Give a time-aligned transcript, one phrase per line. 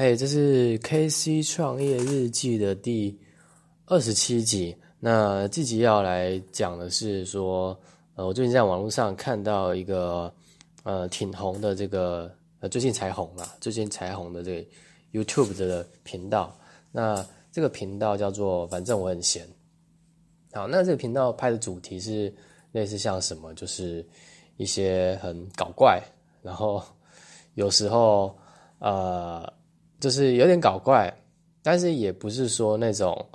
[0.00, 3.18] 嘿，这是 K C 创业日记的第
[3.86, 4.76] 二十七集。
[5.00, 7.76] 那这集要来讲的是说，
[8.14, 10.32] 呃，我最近在网络上看到一个
[10.84, 14.68] 呃挺红的这个呃最近才红嘛，最近才红的这个
[15.12, 16.56] YouTube 的频道。
[16.92, 19.48] 那这个频道叫做反正我很闲。
[20.52, 22.32] 好，那这个频道拍的主题是
[22.70, 24.06] 类似像什么，就是
[24.58, 26.00] 一些很搞怪，
[26.40, 26.80] 然后
[27.54, 28.38] 有时候
[28.78, 29.57] 呃。
[30.00, 31.12] 就是有点搞怪，
[31.60, 33.28] 但是也不是说那种，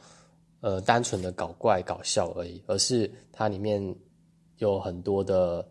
[0.62, 3.84] 呃，单纯的搞怪搞笑而已，而是它里面
[4.60, 5.68] 有很多的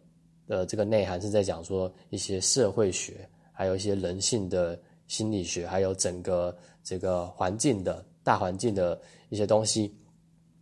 [0.49, 6.55] 呃这个内涵是在讲说一些社会学，还有一些人性的心理学，还有整个
[6.85, 9.97] 这个环境的大环境的一些东西。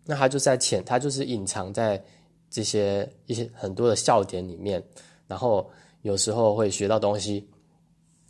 [0.06, 2.01] 那它就在潜，它就是隐藏在
[2.48, 4.80] 这些一些很多的笑点里面，
[5.26, 5.68] 然后
[6.02, 7.48] 有时候会学到东西。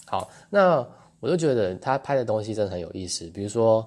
[0.07, 0.89] 好，那。
[1.21, 3.87] 我就觉得他拍的东西真的很有意思，比如说，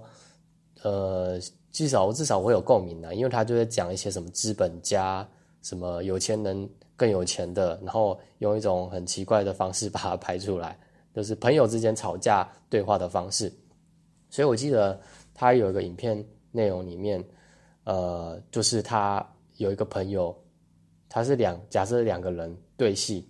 [0.83, 1.39] 呃，
[1.71, 5.27] 至少至少我有共鸣啊，因为他就在讲一些什么资本家、
[5.63, 10.77] 什么有钱人更有钱的，然后用一种很奇怪的方式 把它拍出来，
[11.11, 13.51] 就是朋友之间吵架对话的方式。
[14.29, 15.01] 所以我记得
[15.33, 17.23] 他有一个影片内容里面，
[17.85, 20.39] 呃，就是他有一个朋友，
[21.09, 23.27] 他是两假设两个人对戏，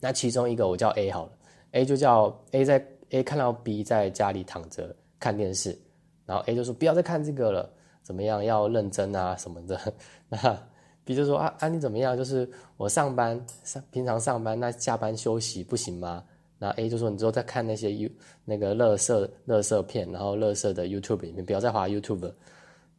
[0.00, 1.32] 那其中一个我叫 A 好了
[1.70, 2.86] ，A 就叫 A 在。
[3.12, 5.78] A 看到 B 在家里躺着看电视，
[6.26, 7.70] 然后 A 就说不要再看这个了，
[8.02, 9.78] 怎么样要认真啊什么的。
[10.28, 10.58] 那
[11.04, 12.16] B 就说啊啊你怎么样？
[12.16, 16.24] 就是我上班上平常上班，那下班休息不行吗？
[16.58, 18.10] 那 A 就说你之后再看那些 U
[18.44, 22.32] 那个乐色乐色片，然后乐色的 YouTube 里面不要再滑 YouTube，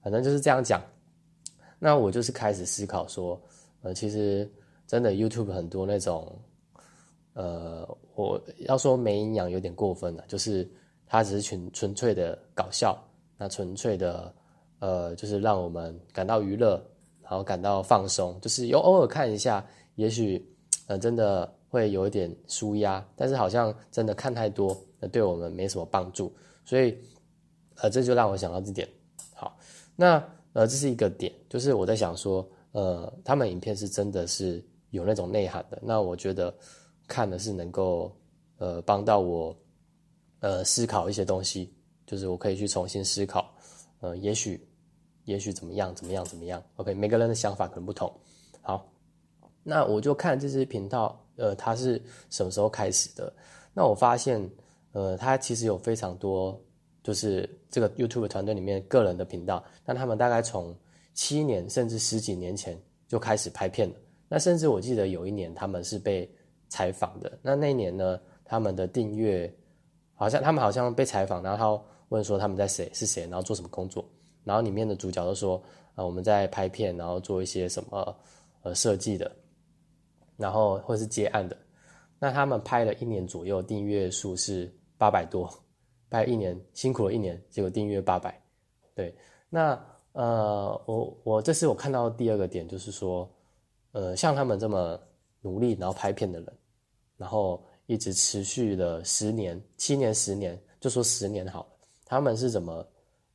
[0.01, 0.81] 反正就是这样讲。
[1.79, 3.41] 那我就是开始思考说，
[3.81, 4.49] 呃，其实
[4.85, 6.39] 真的 YouTube 很多那种。
[7.33, 10.69] 呃，我要说没营养有点过分了，就是
[11.07, 12.95] 它只是纯纯粹的搞笑，
[13.37, 14.31] 那纯粹的
[14.77, 16.79] 呃，就是让我们感到娱乐，
[17.23, 20.47] 然后感到放松，就是有偶尔看一下，也许
[20.85, 26.31] 呃真的会有一点舒压，但是好像真的看太多，那对我们没什么帮助，
[26.63, 26.95] 所以
[27.77, 28.87] 呃这就让我想到这点。
[29.33, 29.57] 好，
[29.95, 30.23] 那
[30.53, 36.53] 呃这是一个点，就是我在想说，呃，他们影片是真的是有那种内涵的，那我觉得。
[37.07, 38.15] 看的是能够，
[38.57, 39.55] 呃，帮到我，
[40.39, 41.73] 呃，思考一些东西，
[42.05, 43.53] 就是我可以去重新思考，
[43.99, 44.65] 呃，也许，
[45.25, 48.11] 也许怎么样，怎么样，怎么样？OK，每个人的想法可能不同。
[48.61, 48.89] 好，
[49.63, 53.33] 那我就看这支频道，呃，它是什么时候开始的？
[53.73, 54.49] 那我发现，
[54.91, 56.59] 呃，它其实有非常多，
[57.03, 60.75] 就是这个 YouTube 团队里面个人的频道，但他们大概从
[61.13, 63.95] 七年甚至十几年前就开始拍片了。
[64.29, 66.29] 那甚至我记得有一年他们是被
[66.73, 69.53] 采访的那那一年呢，他们的订阅
[70.15, 74.03] 好像他们好像被采访，然后他问说他们在谁是谁，然后做什么工作，
[74.43, 75.61] 然后里面的主角都说
[75.93, 78.15] 啊我们在拍片，然后做一些什么
[78.63, 79.31] 呃设计的，
[80.35, 81.55] 然后或是接案的。
[82.17, 85.47] 那他们拍了一年左右，订阅数是八百多，
[86.09, 88.41] 拍一年辛苦了一年，结果订阅八百。
[88.95, 89.15] 对，
[89.47, 89.79] 那
[90.13, 93.29] 呃我我这是我看到第二个点，就是说
[93.91, 94.99] 呃像他们这么
[95.41, 96.57] 努力然后拍片的人。
[97.23, 101.67] 然后一直持续了十年、七年、十年，就说十年好了。
[102.03, 102.85] 他们是怎么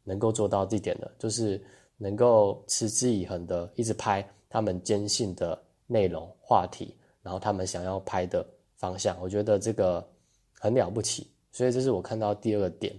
[0.04, 1.10] 能够做到这点的？
[1.18, 1.58] 就是
[1.96, 8.46] 能够持之以恒的一直拍他们坚信的内容、话题，然后他们想要拍的
[8.76, 9.18] 方向。
[9.22, 10.06] 我觉得这个
[10.52, 12.94] 很了不起，所以这是我看到第二个点。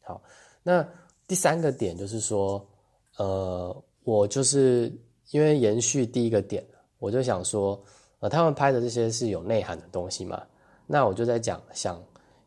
[0.00, 0.22] 好，
[0.62, 0.82] 那
[1.26, 2.66] 第三个点就是说，
[3.18, 4.90] 呃，我就是
[5.30, 6.64] 因为延续第一个点，
[6.98, 7.78] 我就想说。
[8.20, 10.42] 呃，他们拍的这些是有内涵的东西嘛？
[10.86, 11.98] 那我就在讲，想，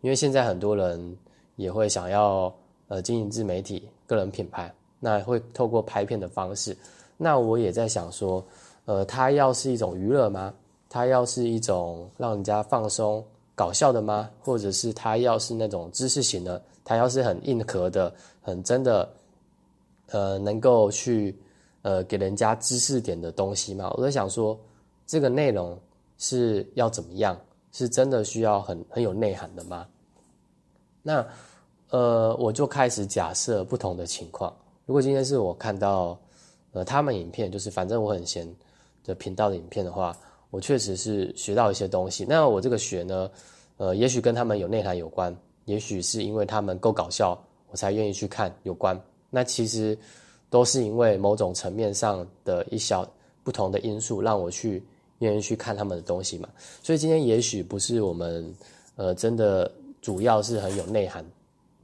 [0.01, 1.17] 因为现在很多人
[1.55, 2.53] 也会想要
[2.89, 6.77] 呃经营自媒体、个人品牌，那会透过拍片的方式。
[7.17, 8.45] 那我也在想说，
[8.85, 10.53] 呃，它要是一种娱乐吗？
[10.89, 13.25] 它要是一种让人家放松、
[13.55, 14.29] 搞笑的吗？
[14.41, 16.61] 或者是它要是那种知识型的？
[16.83, 18.13] 它要是很硬核的、
[18.43, 19.09] 很真的，
[20.11, 21.35] 呃，能够去
[21.81, 23.91] 呃给人家知识点的东西吗？
[23.97, 24.55] 我在想说。
[25.05, 25.79] 这个内容
[26.17, 27.39] 是要怎么样？
[27.75, 29.87] 是真的需要很很有内涵的吗？
[31.01, 31.25] 那
[31.89, 34.55] 呃，我就开始假设不同的情况。
[34.85, 36.15] 如果今天是我看到
[36.73, 38.47] 呃他们影片，就是反正我很闲
[39.03, 40.15] 的频道的影片的话，
[40.51, 42.23] 我确实是学到一些东西。
[42.29, 43.31] 那我这个学呢，
[43.77, 45.35] 呃，也许跟他们有内涵有关，
[45.65, 47.35] 也许是因为他们够搞笑，
[47.71, 48.95] 我才愿意去看有关。
[49.31, 49.97] 那其实
[50.51, 53.03] 都是因为某种层面上的一小
[53.43, 54.83] 不同的因素让我去。
[55.23, 56.47] 愿意去看他们的东西嘛？
[56.83, 58.53] 所以今天也许不是我们，
[58.95, 59.71] 呃，真的
[60.01, 61.25] 主要是很有内涵，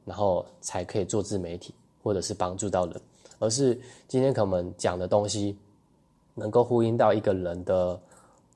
[0.06, 3.02] 然后才可以做自媒体，或者是帮助到人，
[3.40, 5.58] 而是今天可能讲的东西
[6.36, 8.02] 能够呼应到一个人的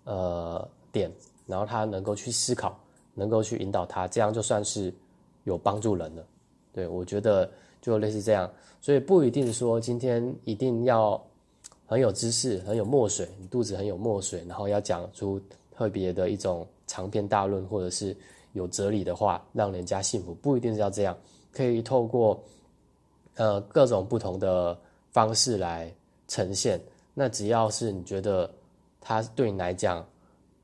[0.04, 1.12] 呃点，
[1.48, 2.78] 然后他能够去思考，
[3.14, 4.94] 能够去引导他，这样就算是
[5.46, 6.26] 有帮助人了。
[6.74, 7.50] 对我觉得
[7.82, 8.52] 就类似这样，
[8.82, 11.22] 所以不一定说今天一定要
[11.86, 15.42] 很有知识、很有墨水，你肚子很有墨水，然后要讲出
[15.72, 18.16] 特别的一种长篇大论，或者是。
[18.56, 21.18] 有哲理的话，让人家信服，不一定是要这样，
[21.52, 22.40] 可以透过
[23.34, 25.92] 呃各种不同的方式来
[26.28, 26.80] 呈现。
[27.16, 28.48] 那只要是你觉得
[29.02, 30.06] 他对你来讲，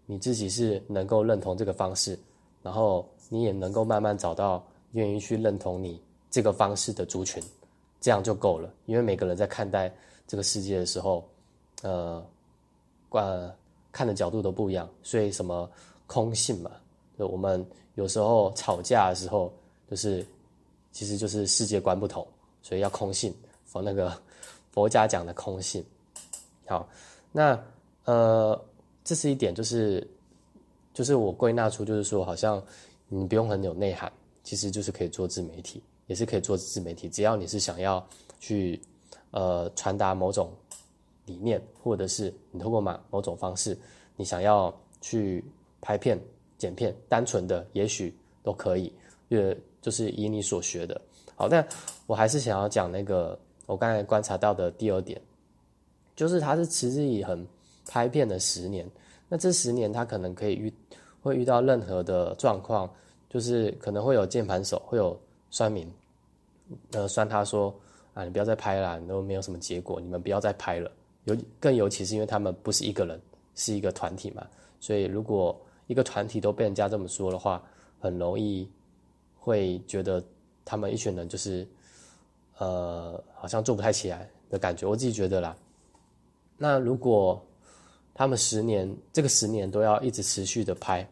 [0.05, 2.15] 你自己是能够认同这个方式，
[2.61, 5.99] 然后你也能够慢慢找到愿意去认同你
[6.29, 7.41] 这个方式的族群，
[7.99, 8.71] 这样就够了。
[8.85, 9.93] 因为每个人在看待
[10.27, 11.27] 这个世界的时候，
[11.81, 12.25] 呃，
[13.09, 13.55] 观
[13.91, 15.69] 看的角度都不一样，所以什么
[16.07, 16.71] 空性嘛。
[17.17, 17.65] 我们
[17.95, 19.51] 有时候吵架的时候，
[19.89, 20.25] 就是
[20.91, 22.25] 其实就是世界观不同，
[22.61, 23.33] 所以要空性，
[23.65, 24.15] 佛那个
[24.71, 25.83] 佛家讲的空性。
[26.65, 26.87] 好，
[27.31, 27.61] 那
[28.05, 28.59] 呃，
[29.03, 30.07] 这是一点，就是
[30.93, 32.63] 就是我归纳出，就是说，好像
[33.07, 34.11] 你不用很有内涵，
[34.43, 38.05] 其实就是可以做自媒体，也是可以做自媒体，只要你是想要
[38.41, 38.77] 去
[39.31, 40.51] 呃传达某种
[41.25, 43.79] 理念，或者是你通过某某种方式，
[44.17, 45.41] 你想要去
[45.79, 46.19] 拍片。
[46.59, 48.13] 剪片单纯的也许
[48.43, 48.91] 都可以，
[49.29, 50.99] 呃，就是以你所学的。
[51.33, 51.65] 好，但
[52.05, 55.21] 我还是想要讲那个我刚才观察到的第二点，
[56.17, 57.47] 就是他是持之以恒
[57.87, 58.85] 拍片的十年，
[59.29, 60.73] 那这十年他可能可以遇
[61.21, 62.93] 会遇到任何的状况，
[63.29, 65.17] 就是可能会有键盘手会有
[65.49, 65.89] 酸民，
[66.91, 67.73] 呃，酸他说
[68.13, 70.91] 啊，你不要再拍了，都没有什么结果，你们不要再拍了。
[71.25, 73.21] 尤更尤其是因为他们不是一个人，
[73.55, 74.47] 是一个团体嘛，
[74.79, 77.63] 所以如果一个团体都被人家这么说的话，
[77.99, 78.69] 很容易
[79.35, 80.23] 会觉得
[80.63, 81.67] 他们一群人就是，
[82.57, 84.87] 呃，好像做不太起来的感觉。
[84.87, 85.55] 我自己觉得啦。
[86.57, 87.41] 那如果
[88.13, 91.07] 他们十年这个十年都要一直持续的拍，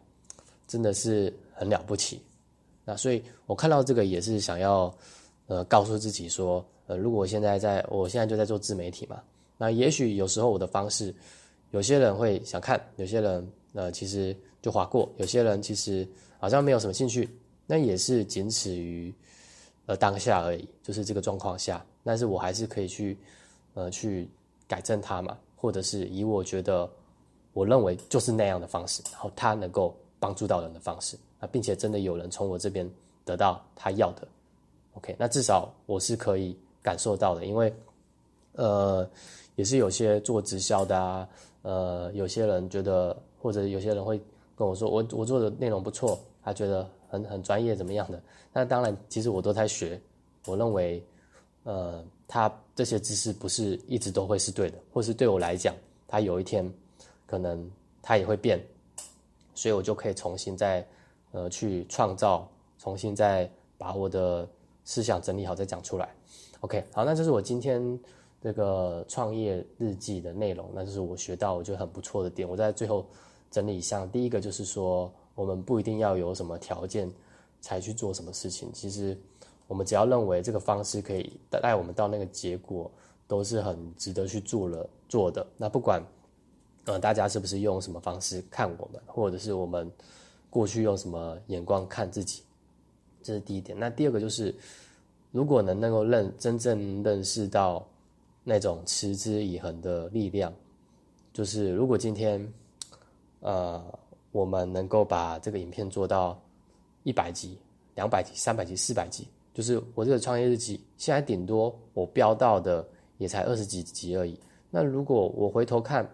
[0.67, 2.21] 真的是很了不起。
[2.85, 4.93] 那所以我看到这个也是想要，
[5.47, 9.21] 呃，告诉自己说，呃，如果我现在在我现在就在做自媒体嘛，
[9.57, 11.13] 那也许有时候我的方式，
[11.71, 14.35] 有些人会想看，有些人呃其实。
[14.59, 16.05] 就划过，有些人其实
[16.39, 17.29] 好像没有什么兴趣，
[17.67, 19.13] 那也是仅此于
[19.85, 23.17] 呃当下而已，就是这个状况下，但是我还是可以去
[23.75, 24.27] 呃去
[24.67, 26.89] 改正它嘛，或者是以我觉得
[27.53, 32.89] 我认为就是那样的方式，然后他能够帮助到人的方式啊，并且真的有人从我这边
[33.23, 34.27] 得到他要的
[34.97, 37.73] ，OK，那至少我是可以感受到的，因为
[38.53, 39.09] 呃
[39.55, 41.29] 也是有些做直销的啊，
[41.61, 44.19] 呃有些人觉得或者有些人会。
[44.57, 48.19] 跟我说，我我做的内容不错，他觉得很很专业，怎么样的？
[48.51, 50.01] 那当然，其实我都在学。
[50.47, 50.99] 我认为，
[51.61, 55.75] 呃，他这些知识不是一直都会是对的，或是对我来讲，
[56.07, 56.67] 他有一天
[57.27, 57.69] 可能
[58.01, 58.59] 他也会变，
[59.53, 60.83] 所以我就可以重新再
[61.33, 62.49] 呃去创造，
[62.79, 63.47] 重新再
[63.77, 64.49] 把我的
[64.87, 66.09] 思想整理好再讲出来。
[66.61, 67.99] OK，好，那这是我今天
[68.41, 72.49] 这个创业日记的内容，那就是我学到我觉得很不错的点。
[72.49, 73.05] 我在最后。
[73.49, 77.09] 整理一下，第一个就是说，我们不一定要有什么条件
[77.61, 78.69] 才去做什么事情。
[78.73, 79.17] 其实，
[79.69, 82.91] 我们只要认为这个方式可以带我们到那个结果，
[83.25, 85.47] 都是很值得去做了做的。
[85.55, 86.03] 那不管，
[86.83, 89.89] 呃，大家是不是用什么方式看我们，或者是我们
[90.49, 92.43] 过去用什么眼光看自己，
[93.21, 93.77] 这是第一点。
[93.79, 94.53] 那第二个就是，
[95.31, 97.87] 如果能能够认真正认识到
[98.43, 100.53] 那种持之以恒的力量，
[101.33, 102.47] 就是如果今天。
[103.39, 103.81] 呃，
[104.31, 106.41] 我们能够把这个影片做到
[107.03, 107.55] 一百集、
[107.93, 112.85] 两百集、三百集、四百集，就是我这个创业日记，现在顶多我标到的
[113.19, 114.37] 也才二十几集而已。
[114.71, 116.05] 那如果我回头看，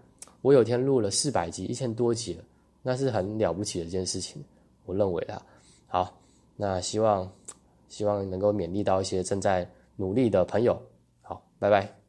[0.41, 2.43] 我有天录了四百集、一千多集了，
[2.81, 4.43] 那是很了不起的一件事情，
[4.85, 5.41] 我认为啊。
[5.87, 6.21] 好，
[6.63, 7.29] 那希望
[7.89, 10.81] 希望能够勉励到一些正在努力的朋友。
[11.21, 12.02] 好，拜拜。